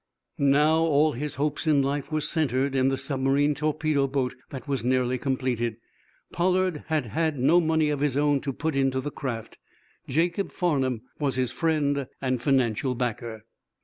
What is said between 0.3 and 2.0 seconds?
Now, all his hopes in